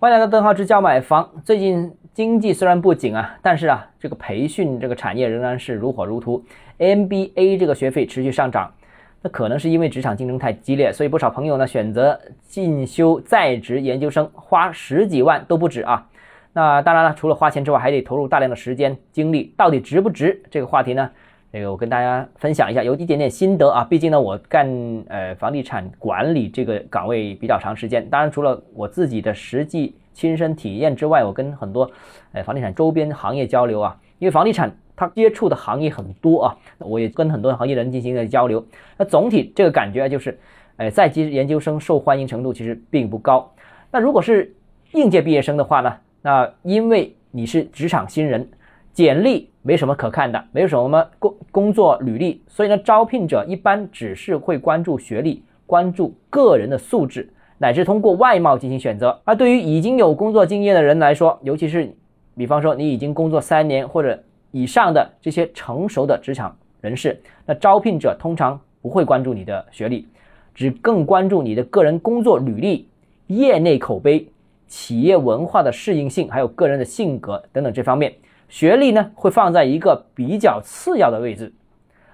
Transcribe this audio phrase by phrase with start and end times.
[0.00, 1.30] 欢迎来到邓浩之教买房。
[1.44, 6.44] 最近经济虽然不景啊，但是啊，这个培训这个产业仍然是如火如荼。
[6.78, 8.74] MBA 这个学费持续上涨，
[9.22, 16.06] 那可能是因为职场竞争太激烈，所以不少朋友呢选择进修在职研究生，花十几万都不止啊。
[16.52, 20.42] 那当然了，除了花钱之外，还得投入大量的时间精力，到底值不值？
[20.50, 21.08] 这个话题呢？
[21.54, 23.84] 这个我跟大家分享一下，有一点点心得啊。
[23.84, 24.68] 毕竟呢，我干
[25.06, 28.04] 呃房地产管理这个岗位比较长时间。
[28.10, 31.88] 当然，除了我自己的实际亲身体验之外，我跟很多
[32.32, 33.96] 呃房地产周边行业交流啊。
[34.18, 38.66] 因为房地产它接触的行业很多啊，我也跟很多行业人进行了交流。
[38.96, 40.36] 那总体这个感觉就是，
[40.76, 43.48] 呃，在职研究生受欢迎程度其实并不高。
[43.92, 44.52] 那如果是
[44.90, 48.44] 应届毕业生的话呢，那因为你是职场新人。
[48.94, 59.20] 简历没什么可看的，没有什么工工作履历，所以呢，招聘者一般只是会关注学历，关注个人的素质，乃至通过外貌进行选择。
[59.24, 61.92] 而对于已经有工作经验的人来说，尤其是
[62.36, 64.22] 比方说你已经工作三年或者
[64.52, 70.06] 以上的这些成熟的职场人士，那招聘者通常不会关注你的学历，
[70.54, 72.86] 只更关注你的个人工作履历、
[73.26, 74.28] 业内口碑、
[74.68, 78.14] 企业文化的适应性，还有个人的性格等等这方面。
[78.48, 81.52] 学历呢会放在一个比较次要的位置，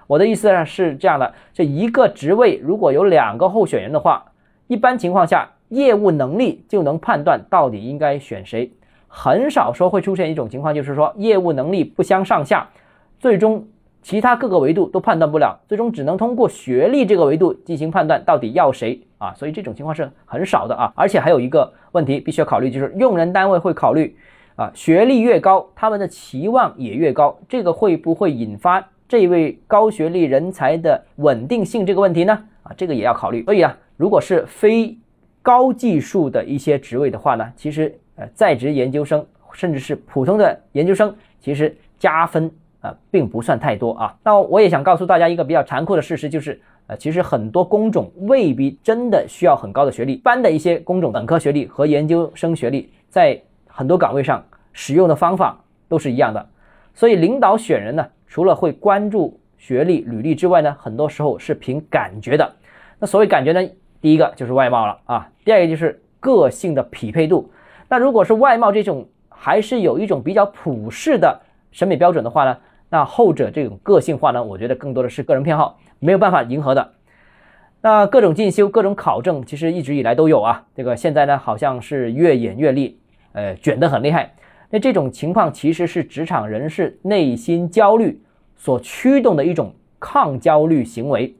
[0.07, 4.25] 我的意思呢是这样的：这一个职位如果有两个候选人的话，
[4.67, 8.71] 一般情况下业务能力就能判断到底应该选谁，
[9.07, 12.69] 很少说会出现一种情况，就是说业务能力不相上下，
[13.19, 13.67] 最终
[14.01, 19.01] 其他各个维度都判断不了，最终只能通过学历这个维度进行判断到底要谁。
[19.17, 24.17] 啊，所以这种情况是很少的啊，而且还有一个问题必须要考虑，就是用人单位会考虑。
[24.61, 32.45] 啊，学历越高，他们的期望也越高，这个会不会引发这位高学历人才的稳定性这个问题呢？
[32.61, 33.43] 啊，这个也要考虑。
[33.43, 34.95] 所以啊，如果是非
[35.41, 44.15] 高技术的一些职位的话呢，其实呃，在职研究生甚至是普通的研究生，其实加分啊，并不算太多啊。
[44.23, 53.41] 那我也想告诉大家一个比较残酷的事实，就是呃，其实很多工种未必真的需要很高的学历，一般的一些工种本科学历和研究生学历在。
[53.73, 54.43] 很多岗位上
[54.73, 56.49] 使用的方法都是一样的，
[56.93, 62.55] 所以领导选人呢，除了会关注学历、履历之外呢，很多时候是凭感觉的。
[62.99, 67.51] 那所谓感觉呢，第一个就是外貌了啊，第二个就是个性的匹配度。
[67.89, 72.57] 那如果是外貌这种还是有一种比较普世的审美标准的话呢，
[72.89, 76.93] 那后者这种个性化呢，我觉得更多的是个人偏好，没有办法迎合的。
[77.81, 82.93] 那各种进修、各种考证，其实一直以来都有啊，这个现在呢，好像是越演越烈。
[83.33, 84.33] 呃，卷得很厉害。
[84.71, 88.19] 那这种情况其实是职场人士内心焦虑
[88.55, 91.35] 所驱动的一种抗焦虑行为。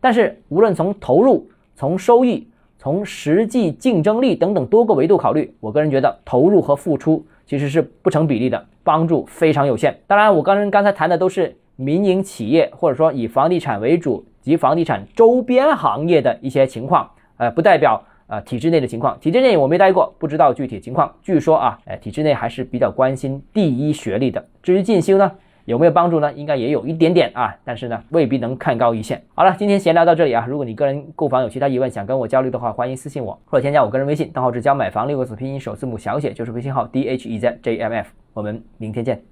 [0.00, 1.46] 但是，无论从投入、
[1.76, 2.48] 从收益、
[2.78, 9.94] 从实际竞争力等等多个维度考虑，我个人觉得投入和付出其实是不成比例的，帮助非常有限。
[10.06, 18.02] 当然，我刚刚刚才谈的都是民营企业或者说以房地产为主及房地产周边行业的一些情况，呃，不代表。
[18.30, 21.12] 啊，体制内的情况，体制内我没待过，不知道具体情况。
[21.20, 24.46] 据说啊，哎，体制内还是比较关心第一学历的。
[24.62, 25.32] 至于进修呢，
[25.64, 26.32] 有没有帮助呢？
[26.34, 29.20] 应该也有一点点啊，但是呢，未必能看高一线。
[29.34, 30.46] 好了，今天闲聊到这里啊。
[30.48, 38.10] 如果你个人购房有其他疑问，想跟我交流的话，欢迎私信我或者添加我个人微信，账号是教买房六个字拼音首字母小写，就是微信号 d h e z j m f。
[38.32, 39.29] 我们明天见。